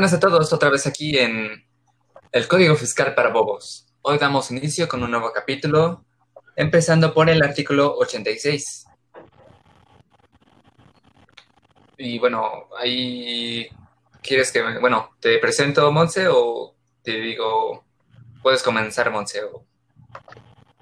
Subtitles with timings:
[0.00, 1.62] buenas a todos, otra vez aquí en
[2.32, 3.86] el Código Fiscal para Bobos.
[4.00, 6.06] Hoy damos inicio con un nuevo capítulo,
[6.56, 8.86] empezando por el artículo 86.
[11.98, 13.68] Y bueno, ahí
[14.22, 17.84] quieres que, bueno, te presento Monse o te digo,
[18.42, 19.66] puedes comenzar Monse o...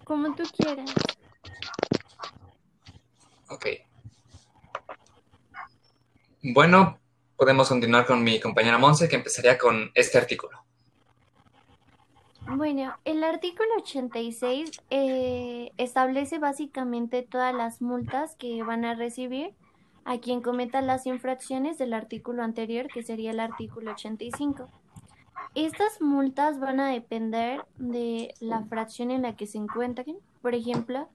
[0.04, 0.94] Como tú quieras.
[3.48, 3.66] Ok.
[6.40, 7.00] Bueno,
[7.38, 10.58] podemos continuar con mi compañera Monse, que empezaría con este artículo.
[12.50, 19.54] Bueno, el artículo 86 eh, establece básicamente todas las multas que van a recibir
[20.04, 24.68] a quien cometa las infracciones del artículo anterior, que sería el artículo 85.
[25.54, 30.16] Estas multas van a depender de la fracción en la que se encuentren.
[30.42, 31.08] Por ejemplo,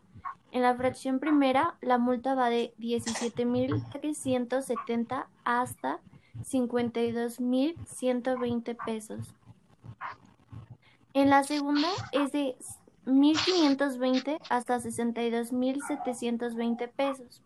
[0.52, 6.00] en la fracción primera, la multa va de 17.370 hasta
[6.42, 9.36] 52.120 pesos.
[11.14, 12.56] En la segunda es de
[13.06, 17.44] 1.520 hasta 62.720 pesos.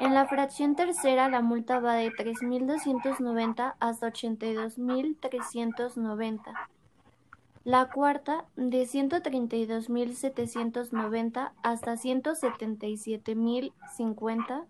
[0.00, 6.52] En la fracción tercera la multa va de 3.290 hasta 82.390.
[7.64, 14.64] La cuarta de 132.790 hasta 177.050.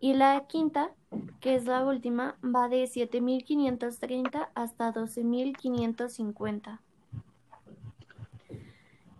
[0.00, 0.92] Y la quinta,
[1.40, 6.78] que es la última, va de 7.530 hasta 12.550.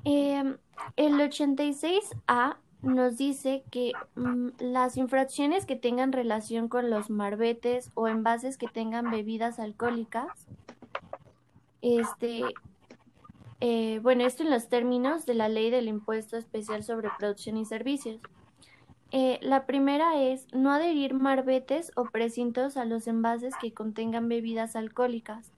[0.04, 0.56] Eh,
[0.96, 8.08] el 86A nos dice que mm, las infracciones que tengan relación con los marbetes o
[8.08, 10.46] envases que tengan bebidas alcohólicas,
[11.80, 12.42] este,
[13.60, 17.64] eh, bueno, esto en los términos de la ley del impuesto especial sobre producción y
[17.64, 18.20] servicios.
[19.14, 24.74] Eh, la primera es no adherir marbetes o precintos a los envases que contengan bebidas
[24.74, 25.52] alcohólicas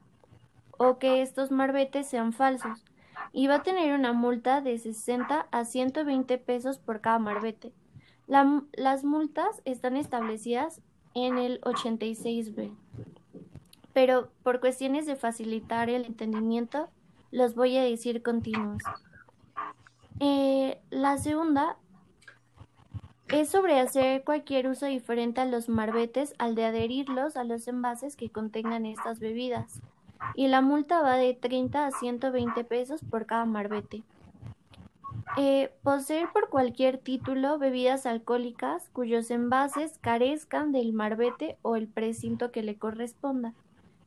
[0.77, 2.85] o que estos marbetes sean falsos
[3.33, 7.73] y va a tener una multa de 60 a 120 pesos por cada marbete.
[8.27, 10.81] las multas están establecidas
[11.15, 12.73] en el 86B,
[13.93, 16.89] pero por cuestiones de facilitar el entendimiento,
[17.31, 18.83] los voy a decir continuos.
[20.19, 21.77] Eh, la segunda
[23.29, 28.17] es sobre hacer cualquier uso diferente a los marbetes al de adherirlos a los envases
[28.17, 29.81] que contengan estas bebidas
[30.35, 34.03] y la multa va de 30 a 120 pesos por cada marbete.
[35.37, 42.53] Eh, poseer por cualquier título bebidas alcohólicas cuyos envases carezcan del marbete o el precinto
[42.53, 43.55] que le corresponda,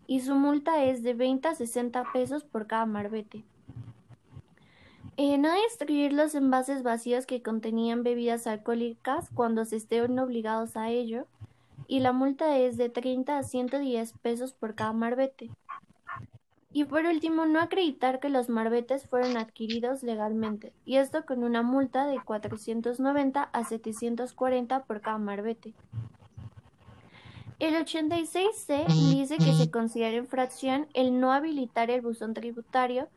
[0.06, 3.44] y su multa es de 20 a 60 pesos por cada marbete.
[5.20, 10.92] Eh, no destruir los envases vacíos que contenían bebidas alcohólicas cuando se estén obligados a
[10.92, 11.26] ello,
[11.88, 15.50] y la multa es de 30 a 110 pesos por cada marbete.
[16.72, 21.64] Y por último, no acreditar que los marbetes fueron adquiridos legalmente, y esto con una
[21.64, 25.74] multa de 490 a 740 por cada marbete.
[27.58, 33.08] El 86C dice que se considera infracción el no habilitar el buzón tributario,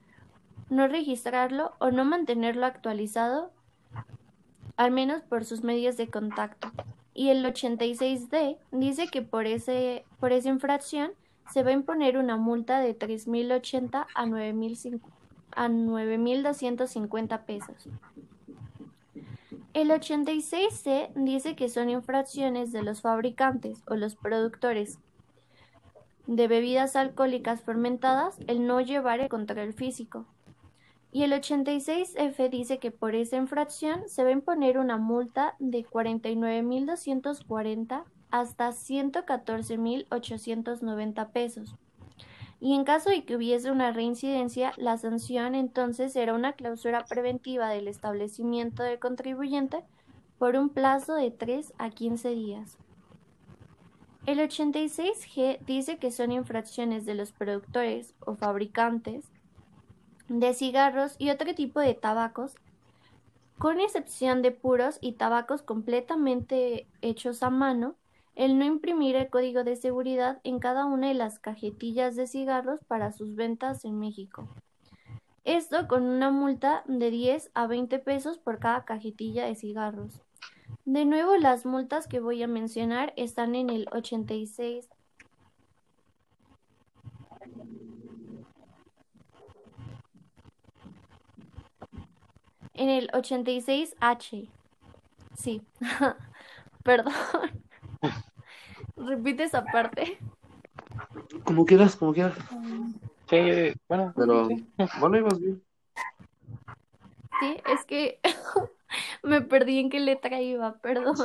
[0.71, 3.51] no registrarlo o no mantenerlo actualizado,
[4.77, 6.71] al menos por sus medios de contacto.
[7.13, 11.11] Y el 86D dice que por, ese, por esa infracción
[11.53, 14.27] se va a imponer una multa de 3.080 a
[15.69, 17.89] 9.250 pesos.
[19.75, 24.99] El 86C dice que son infracciones de los fabricantes o los productores
[26.27, 30.27] de bebidas alcohólicas fermentadas el no llevar el control físico.
[31.13, 35.85] Y el 86F dice que por esa infracción se va a imponer una multa de
[35.85, 41.75] 49.240 hasta 114.890 pesos.
[42.61, 47.71] Y en caso de que hubiese una reincidencia, la sanción entonces será una clausura preventiva
[47.71, 49.83] del establecimiento del contribuyente
[50.39, 52.77] por un plazo de 3 a 15 días.
[54.27, 59.25] El 86G dice que son infracciones de los productores o fabricantes
[60.31, 62.55] de cigarros y otro tipo de tabacos,
[63.59, 67.97] con excepción de puros y tabacos completamente hechos a mano,
[68.37, 72.79] el no imprimir el código de seguridad en cada una de las cajetillas de cigarros
[72.85, 74.47] para sus ventas en México.
[75.45, 80.23] Esto con una multa de 10 a 20 pesos por cada cajetilla de cigarros.
[80.85, 84.89] De nuevo, las multas que voy a mencionar están en el 86
[92.81, 94.49] en el 86H.
[95.37, 95.63] Sí.
[96.83, 97.13] Perdón.
[98.97, 100.19] Repite esa parte.
[101.45, 102.39] como quieras, como quieras.
[103.29, 104.15] Sí, bueno.
[104.17, 104.67] Pero, sí.
[104.99, 105.63] bueno, ibas bien.
[107.41, 108.19] Sí, es que
[109.23, 111.17] me perdí en qué letra iba, perdón.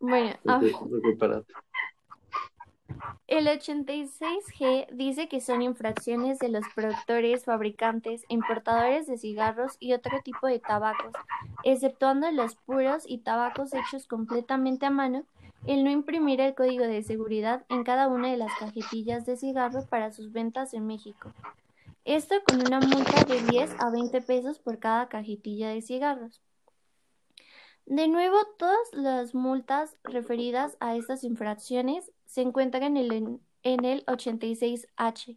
[0.00, 0.60] Bueno, ah.
[3.30, 10.18] El 86G dice que son infracciones de los productores, fabricantes, importadores de cigarros y otro
[10.24, 11.12] tipo de tabacos,
[11.62, 15.24] exceptuando los puros y tabacos hechos completamente a mano,
[15.64, 19.86] el no imprimir el código de seguridad en cada una de las cajetillas de cigarro
[19.86, 21.32] para sus ventas en México.
[22.04, 26.40] Esto con una multa de 10 a 20 pesos por cada cajetilla de cigarros.
[27.86, 34.06] De nuevo, todas las multas referidas a estas infracciones se encuentran en el, en el
[34.06, 35.36] 86H.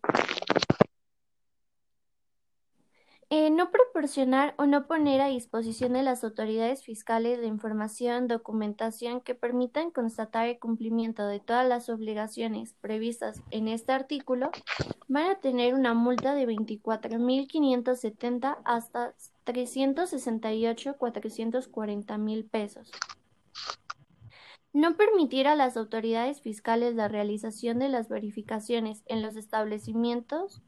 [3.31, 9.21] Eh, no proporcionar o no poner a disposición de las autoridades fiscales la información, documentación
[9.21, 14.51] que permitan constatar el cumplimiento de todas las obligaciones previstas en este artículo
[15.07, 19.15] van a tener una multa de 24.570 hasta
[19.45, 22.91] 368.440 mil pesos.
[24.73, 30.63] No permitir a las autoridades fiscales la realización de las verificaciones en los establecimientos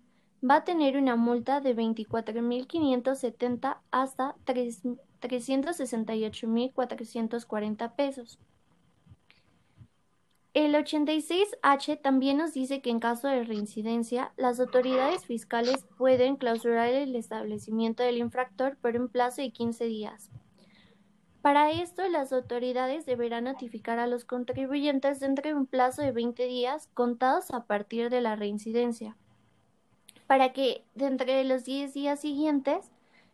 [0.47, 4.83] va a tener una multa de 24.570 hasta 3
[5.21, 8.37] 368.440 pesos.
[10.53, 16.89] El 86H también nos dice que en caso de reincidencia, las autoridades fiscales pueden clausurar
[16.89, 20.29] el establecimiento del infractor por un plazo de 15 días.
[21.45, 26.47] Para esto, las autoridades deberán notificar a los contribuyentes dentro de un plazo de 20
[26.47, 29.15] días contados a partir de la reincidencia,
[30.25, 32.89] para que dentro de los 10 días siguientes,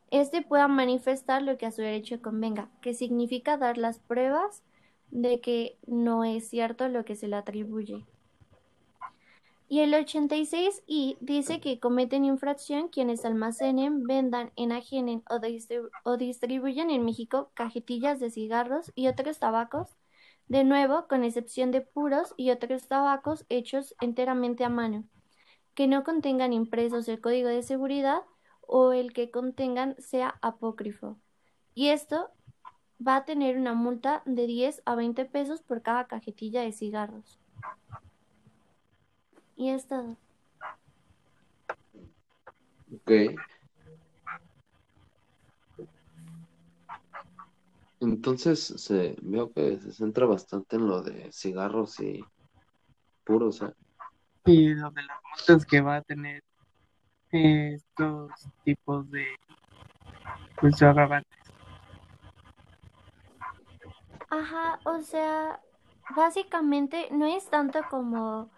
[0.09, 4.61] éste pueda manifestar lo que a su derecho convenga, que significa dar las pruebas
[5.11, 8.05] de que no es cierto lo que se le atribuye.
[9.71, 16.89] Y el 86I dice que cometen infracción quienes almacenen, vendan, enajenen o, distribu o distribuyen
[16.89, 19.95] en México cajetillas de cigarros y otros tabacos,
[20.47, 25.05] de nuevo con excepción de puros y otros tabacos hechos enteramente a mano,
[25.73, 28.23] que no contengan impresos el código de seguridad
[28.59, 31.17] o el que contengan sea apócrifo.
[31.73, 32.29] Y esto
[32.99, 37.40] va a tener una multa de 10 a 20 pesos por cada cajetilla de cigarros.
[39.61, 40.17] Y es todo.
[42.95, 43.11] Ok.
[47.99, 52.25] Entonces se veo que se centra bastante en lo de cigarros y
[53.23, 53.71] puros, ¿eh?
[54.45, 56.43] Y lo de las multas que va a tener
[57.31, 58.31] eh, estos
[58.63, 59.27] tipos de
[60.59, 61.39] pues agravantes.
[64.27, 65.61] Ajá, o sea,
[66.15, 68.49] básicamente no es tanto como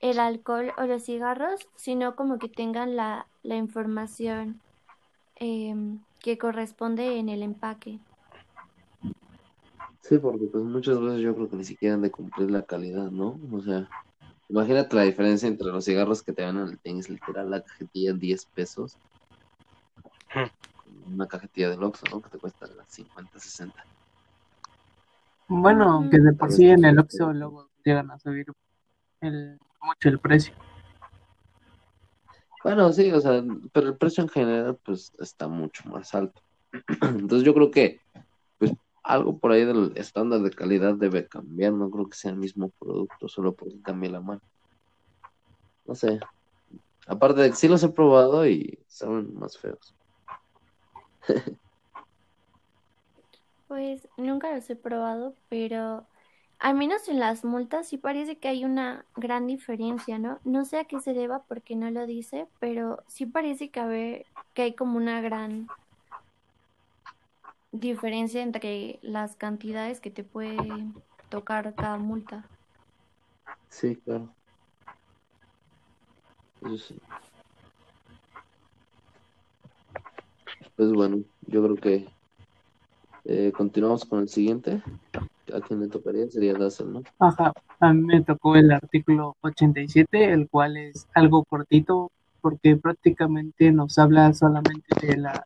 [0.00, 4.60] el alcohol o los cigarros, sino como que tengan la, la información
[5.36, 7.98] em, que corresponde en el empaque.
[10.00, 13.10] Sí, porque pues muchas veces yo creo que ni siquiera han de cumplir la calidad,
[13.10, 13.38] ¿no?
[13.52, 13.88] O sea,
[14.48, 18.14] imagínate la diferencia entre los cigarros que te dan en el tenis, literal, la cajetilla
[18.14, 18.96] 10 pesos,
[21.06, 22.22] una cajetilla del Oxxo, ¿no?
[22.22, 23.84] Que te cuesta las 50, 60.
[25.48, 28.46] Bueno, que de por sí en el Oxxo luego llegan a subir
[29.20, 30.54] el, mucho el precio.
[32.64, 33.42] Bueno, sí, o sea,
[33.72, 36.42] pero el precio en general pues está mucho más alto.
[37.02, 38.00] Entonces yo creo que
[38.58, 42.36] pues algo por ahí del estándar de calidad debe cambiar, no creo que sea el
[42.36, 44.42] mismo producto solo porque cambie la mano.
[45.86, 46.20] No sé.
[47.06, 49.94] Aparte de que sí los he probado y saben más feos.
[53.68, 56.06] Pues nunca los he probado, pero
[56.58, 60.40] al menos en las multas sí parece que hay una gran diferencia, ¿no?
[60.44, 64.26] No sé a qué se deba porque no lo dice, pero sí parece que, haber,
[64.54, 65.68] que hay como una gran
[67.70, 70.84] diferencia entre las cantidades que te puede
[71.28, 72.44] tocar cada multa.
[73.68, 74.28] Sí, claro.
[76.62, 76.98] Eso sí.
[80.74, 82.08] Pues bueno, yo creo que
[83.24, 84.82] eh, continuamos con el siguiente.
[85.54, 86.28] ¿A quién le tocaría?
[86.28, 87.02] Sería Dazzle, ¿no?
[87.18, 93.72] Ajá, a mí me tocó el artículo 87, el cual es algo cortito porque prácticamente
[93.72, 95.40] nos habla solamente de las,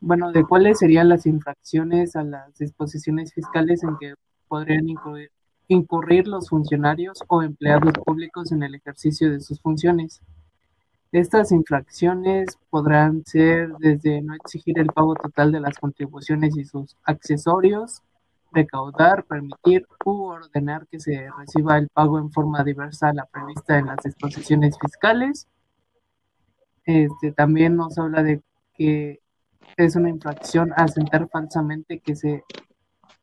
[0.00, 4.14] bueno, de cuáles serían las infracciones a las disposiciones fiscales en que
[4.48, 5.30] podrían incurrir,
[5.68, 10.20] incurrir los funcionarios o empleados públicos en el ejercicio de sus funciones.
[11.12, 16.96] Estas infracciones podrán ser desde no exigir el pago total de las contribuciones y sus
[17.04, 18.02] accesorios,
[18.52, 23.78] recaudar, permitir u ordenar que se reciba el pago en forma diversa a la prevista
[23.78, 25.48] en las disposiciones fiscales.
[26.84, 28.42] Este, también nos habla de
[28.74, 29.20] que
[29.76, 32.44] es una infracción asentar falsamente que se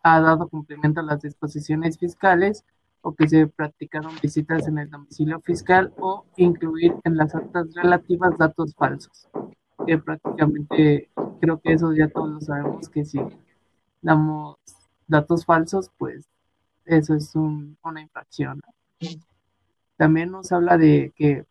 [0.03, 2.63] ha dado cumplimiento a las disposiciones fiscales
[3.01, 8.37] o que se practicaron visitas en el domicilio fiscal o incluir en las actas relativas
[8.37, 9.29] datos falsos.
[9.85, 11.09] Que prácticamente
[11.39, 13.19] creo que eso ya todos lo sabemos que si
[14.01, 14.57] damos
[15.09, 16.29] datos falsos, pues
[16.85, 18.61] eso es una infracción.
[19.97, 21.45] También nos habla de que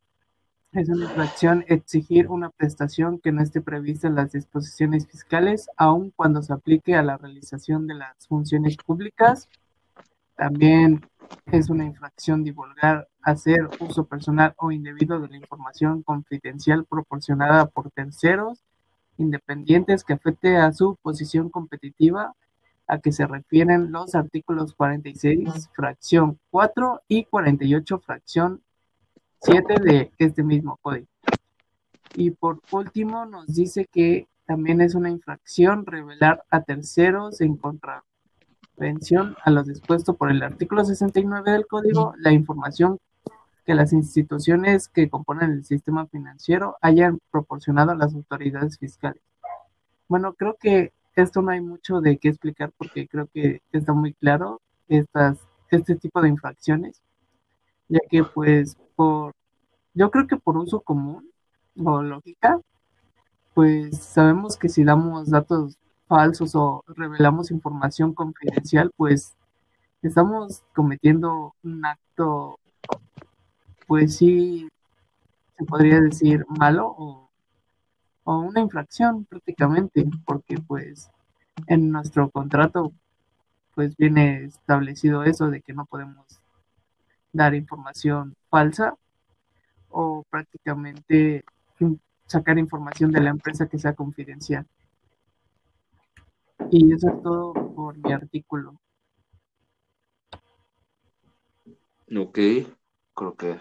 [0.72, 6.10] es una infracción exigir una prestación que no esté prevista en las disposiciones fiscales, aun
[6.10, 9.48] cuando se aplique a la realización de las funciones públicas.
[10.36, 11.02] También
[11.46, 17.90] es una infracción divulgar, hacer uso personal o indebido de la información confidencial proporcionada por
[17.90, 18.62] terceros
[19.18, 22.34] independientes que afecte a su posición competitiva
[22.88, 28.62] a que se refieren los artículos 46, fracción 4 y 48, fracción
[29.42, 31.06] 7 de este mismo código.
[32.14, 39.36] Y por último nos dice que también es una infracción revelar a terceros en contravención
[39.44, 42.98] a lo dispuesto por el artículo 69 del código la información
[43.66, 49.22] que las instituciones que componen el sistema financiero hayan proporcionado a las autoridades fiscales.
[50.08, 54.14] Bueno, creo que esto no hay mucho de qué explicar porque creo que está muy
[54.14, 55.38] claro estas,
[55.70, 57.02] este tipo de infracciones,
[57.88, 59.34] ya que pues por,
[59.94, 61.30] yo creo que por uso común
[61.76, 62.60] o lógica,
[63.54, 69.34] pues sabemos que si damos datos falsos o revelamos información confidencial, pues
[70.02, 72.58] estamos cometiendo un acto,
[73.86, 74.68] pues sí,
[75.56, 77.27] se podría decir malo o,
[78.30, 81.10] o una infracción prácticamente, porque pues
[81.66, 82.92] en nuestro contrato
[83.74, 86.26] pues viene establecido eso de que no podemos
[87.32, 88.94] dar información falsa
[89.88, 91.42] o prácticamente
[92.26, 94.66] sacar información de la empresa que sea confidencial.
[96.70, 98.78] Y eso es todo por mi artículo.
[102.14, 102.38] Ok,
[103.14, 103.58] creo que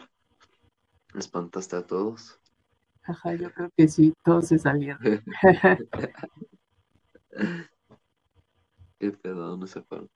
[1.16, 2.42] espantaste a todos.
[3.08, 5.00] Ajá, yo creo que sí, todos se salieron.
[9.00, 9.48] ¿Qué pedo?
[9.48, 10.10] ¿Dónde se fueron?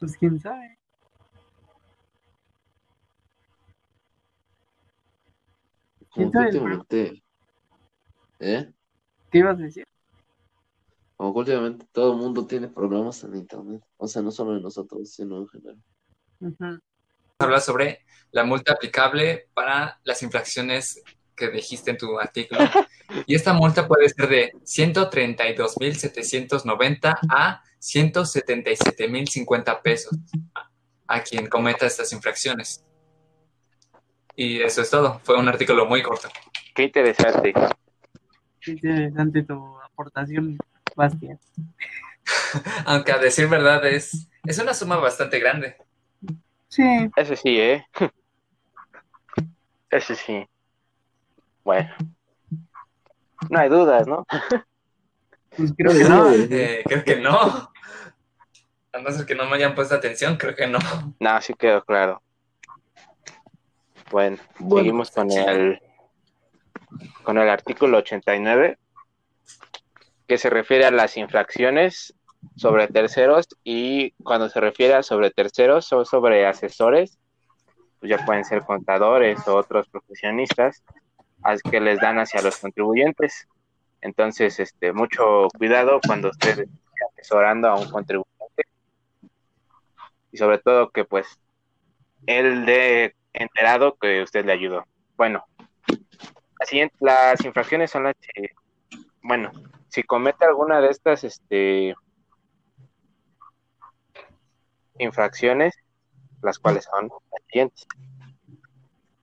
[0.00, 0.78] Pues quién sabe.
[6.08, 7.22] Como que últimamente.
[8.38, 8.72] ¿Eh?
[9.30, 9.84] ¿Qué ibas a decir?
[11.16, 13.84] Como que últimamente todo el mundo tiene problemas en internet.
[13.98, 15.82] O sea, no solo en nosotros, sino en general.
[17.38, 21.02] Habla sobre la multa aplicable para las infracciones
[21.36, 22.60] que dijiste en tu artículo.
[23.26, 30.16] Y esta multa puede ser de 132.790 a 177.050 pesos
[31.06, 32.82] a quien cometa estas infracciones.
[34.34, 35.20] Y eso es todo.
[35.24, 36.30] Fue un artículo muy corto.
[36.74, 37.52] Qué interesante.
[38.60, 40.56] Qué interesante tu aportación,
[40.96, 41.38] Bastián.
[42.86, 45.76] Aunque a decir verdad es, es una suma bastante grande.
[46.68, 47.10] Sí.
[47.16, 47.86] Eso sí, ¿eh?
[49.90, 50.48] Eso sí.
[51.64, 51.90] Bueno.
[53.50, 54.26] No hay dudas, ¿no?
[55.56, 56.32] Pues creo que no.
[56.32, 57.70] Eh, creo que no.
[58.92, 60.78] A no ser que no me hayan puesto atención, creo que no.
[61.20, 62.22] No, sí quedó claro.
[64.10, 65.80] Bueno, seguimos con el
[67.22, 68.78] con el artículo 89
[70.26, 72.14] que se refiere a las infracciones
[72.56, 77.18] sobre terceros y cuando se refiere a sobre terceros son sobre asesores,
[78.00, 80.82] pues ya pueden ser contadores o otros profesionistas
[81.70, 83.48] que les dan hacia los contribuyentes.
[84.00, 86.68] Entonces, este, mucho cuidado cuando usted esté
[87.12, 88.32] asesorando a un contribuyente
[90.32, 91.38] y sobre todo que pues
[92.26, 94.84] él de enterado que usted le ayudó.
[95.16, 95.44] Bueno,
[97.00, 98.50] las infracciones son las que,
[99.22, 99.52] bueno,
[99.88, 101.94] si comete alguna de estas este,
[104.98, 105.74] infracciones,
[106.42, 107.86] las cuales son las siguientes.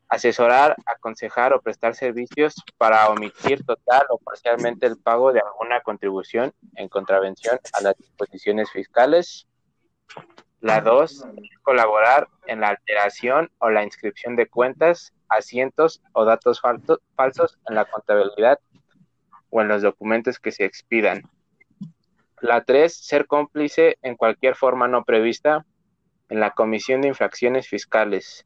[0.09, 6.51] Asesorar, aconsejar o prestar servicios para omitir total o parcialmente el pago de alguna contribución
[6.75, 9.47] en contravención a las disposiciones fiscales,
[10.61, 11.25] la dos,
[11.61, 17.85] colaborar en la alteración o la inscripción de cuentas, asientos o datos falsos en la
[17.85, 18.59] contabilidad
[19.51, 21.23] o en los documentos que se expidan.
[22.41, 25.65] La tres, ser cómplice en cualquier forma no prevista
[26.29, 28.45] en la comisión de infracciones fiscales.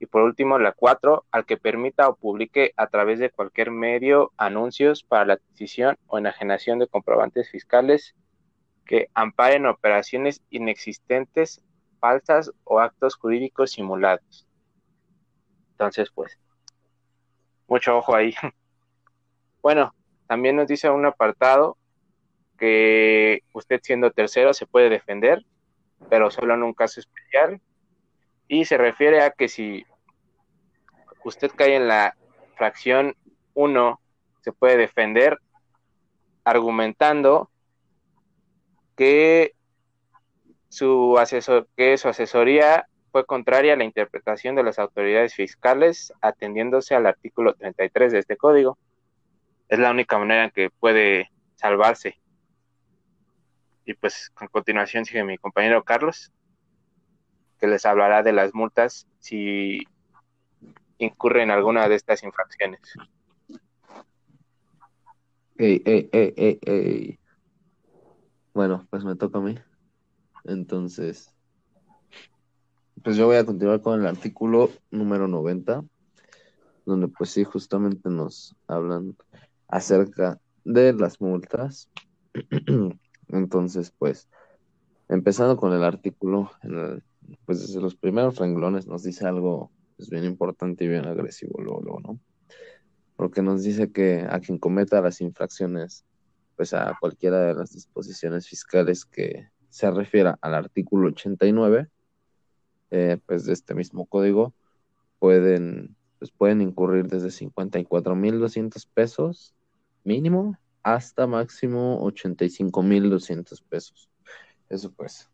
[0.00, 4.32] Y por último, la cuatro, al que permita o publique a través de cualquier medio
[4.38, 8.14] anuncios para la adquisición o enajenación de comprobantes fiscales
[8.86, 11.62] que amparen operaciones inexistentes,
[12.00, 14.48] falsas o actos jurídicos simulados.
[15.72, 16.38] Entonces, pues,
[17.68, 18.34] mucho ojo ahí.
[19.62, 19.94] Bueno,
[20.26, 21.76] también nos dice un apartado
[22.58, 25.44] que usted siendo tercero se puede defender,
[26.08, 27.60] pero solo en un caso especial.
[28.48, 29.84] Y se refiere a que si
[31.24, 32.16] usted cae en la
[32.56, 33.14] fracción
[33.54, 34.00] 1,
[34.40, 35.38] se puede defender
[36.44, 37.50] argumentando
[38.96, 39.54] que
[40.68, 46.94] su, asesor, que su asesoría fue contraria a la interpretación de las autoridades fiscales atendiéndose
[46.94, 48.78] al artículo 33 de este código.
[49.68, 52.20] Es la única manera en que puede salvarse.
[53.84, 56.32] Y pues a continuación sigue mi compañero Carlos,
[57.58, 59.86] que les hablará de las multas si
[61.04, 62.80] incurre en alguna de estas infracciones.
[65.56, 66.08] Ey, ey,
[66.62, 67.18] ey.
[68.54, 69.58] Bueno, pues me toca a mí.
[70.44, 71.34] Entonces,
[73.02, 75.84] pues yo voy a continuar con el artículo número 90,
[76.84, 79.16] donde pues sí, justamente nos hablan
[79.68, 81.90] acerca de las multas.
[83.28, 84.28] Entonces, pues,
[85.08, 86.50] empezando con el artículo,
[87.44, 92.00] pues desde los primeros renglones nos dice algo pues, bien importante y bien agresivo, luego,
[92.00, 92.18] ¿no?
[93.16, 96.06] Porque nos dice que a quien cometa las infracciones
[96.56, 101.88] pues a cualquiera de las disposiciones fiscales que se refiera al artículo 89,
[102.90, 104.54] eh, pues de este mismo código,
[105.18, 109.54] pueden, pues pueden incurrir desde 54.200 pesos
[110.02, 114.08] mínimo hasta máximo 85.200 pesos.
[114.70, 115.28] Eso pues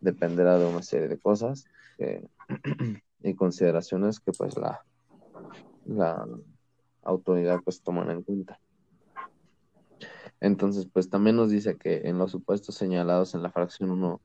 [0.00, 1.66] dependerá de una serie de cosas
[3.22, 4.84] y consideraciones que pues la,
[5.86, 6.26] la
[7.02, 8.58] autoridad pues toman en cuenta.
[10.40, 14.20] Entonces, pues también nos dice que en los supuestos señalados en la fracción 1,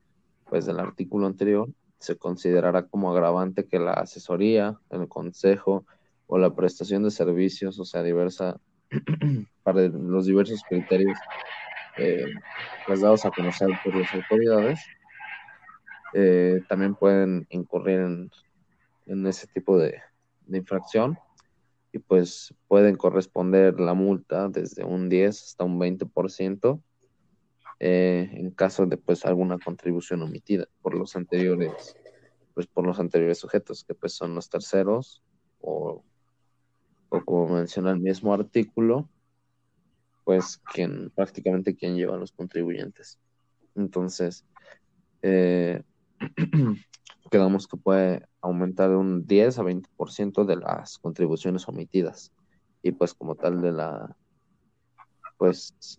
[0.48, 5.86] pues del artículo anterior, se considerará como agravante que la asesoría, el consejo
[6.26, 8.58] o la prestación de servicios, o sea, diversa,
[9.62, 11.16] para los diversos criterios
[11.96, 12.26] eh,
[12.86, 14.80] pues dados a conocer por las autoridades,
[16.14, 18.30] eh, también pueden incurrir en,
[19.06, 20.00] ese tipo de
[20.48, 21.18] infracción
[21.92, 26.82] y pues pueden corresponder la multa desde un 10 hasta un 20%
[27.80, 31.96] eh, en caso de pues alguna contribución omitida por los anteriores
[32.54, 35.22] pues por los anteriores sujetos que pues son los terceros
[35.60, 36.02] o,
[37.10, 39.08] o como menciona el mismo artículo
[40.24, 43.18] pues quien prácticamente quien lleva a los contribuyentes.
[43.74, 44.46] Entonces
[45.20, 45.82] eh,
[47.32, 52.30] quedamos que puede aumentar de un 10 a 20% de las contribuciones omitidas
[52.82, 54.14] y pues como tal de la
[55.38, 55.98] pues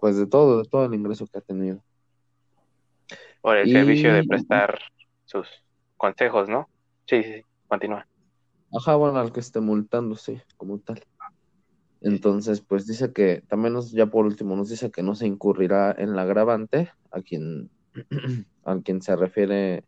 [0.00, 1.82] pues de todo, de todo el ingreso que ha tenido.
[3.40, 4.78] Por el servicio de prestar
[5.24, 5.48] sus
[5.96, 6.68] consejos, ¿no?
[7.06, 8.06] Sí, sí, continúa.
[8.72, 11.02] Ajá, bueno, al que esté multando, sí, como tal.
[12.00, 15.92] Entonces, pues dice que, también nos, ya por último, nos dice que no se incurrirá
[15.98, 17.70] en la agravante a quien,
[18.64, 19.84] a quien se refiere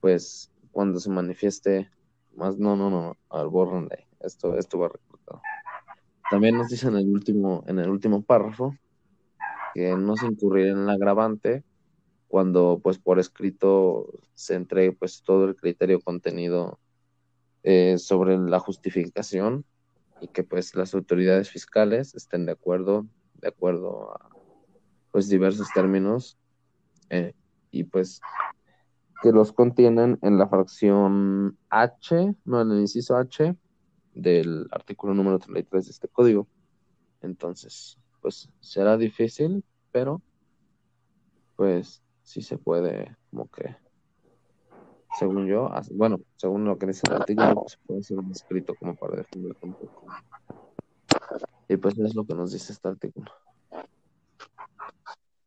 [0.00, 1.90] pues cuando se manifieste
[2.34, 3.50] más, no, no, no, al
[3.88, 5.42] de esto, esto va recortado.
[6.30, 8.76] También nos dice en el último, en el último párrafo
[9.74, 11.64] que no se incurrirá en el agravante
[12.28, 16.78] cuando pues por escrito se entregue pues todo el criterio contenido
[17.62, 19.64] eh, sobre la justificación
[20.20, 24.30] y que pues las autoridades fiscales estén de acuerdo, de acuerdo a
[25.10, 26.36] pues diversos términos
[27.10, 27.32] eh,
[27.70, 28.20] y pues
[29.20, 33.56] que los contienen en la fracción H, no en el inciso H
[34.14, 36.46] del artículo número 33 de este código.
[37.20, 40.22] Entonces, pues será difícil, pero
[41.56, 43.76] pues sí se puede, como que,
[45.18, 48.74] según yo, bueno, según lo que dice el artículo, pues, se puede hacer un escrito
[48.76, 50.06] como para defender un poco.
[51.68, 53.30] Y pues es lo que nos dice este artículo.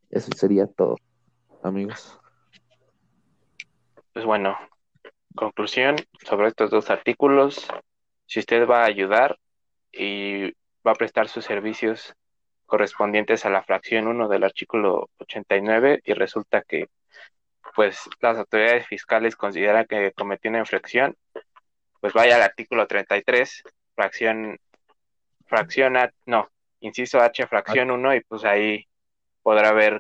[0.10, 0.98] Eso sería todo,
[1.64, 2.21] amigos
[4.14, 4.58] pues bueno,
[5.36, 5.96] conclusión
[6.26, 7.68] sobre estos dos artículos.
[8.26, 9.38] Si usted va a ayudar
[9.92, 10.52] y
[10.86, 12.14] va a prestar sus servicios
[12.66, 16.88] correspondientes a la fracción 1 del artículo 89 y resulta que
[17.76, 21.16] pues las autoridades fiscales consideran que cometió una infracción,
[22.00, 23.64] pues vaya al artículo 33,
[23.96, 24.58] fracción
[25.46, 28.88] fracción A, no, inciso H, fracción 1 y pues ahí
[29.42, 30.00] podrá ver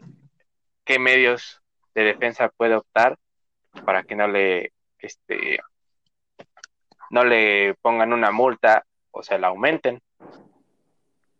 [0.85, 1.61] qué medios
[1.93, 3.17] de defensa puede optar
[3.85, 5.59] para que no le, este,
[7.09, 10.01] no le pongan una multa o se la aumenten.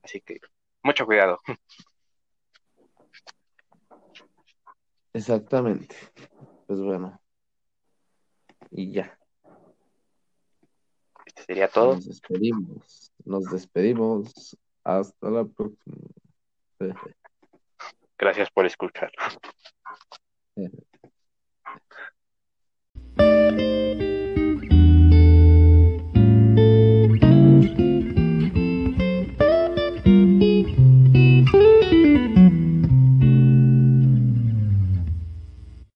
[0.03, 0.39] Así que
[0.83, 1.39] mucho cuidado.
[5.13, 5.95] Exactamente.
[6.67, 7.21] Pues bueno.
[8.71, 9.17] Y ya.
[11.25, 11.95] Este sería todo.
[11.95, 13.11] Nos despedimos.
[13.25, 14.57] Nos despedimos.
[14.83, 15.95] Hasta la próxima.
[18.17, 19.11] Gracias por escuchar.
[23.57, 24.10] Eh.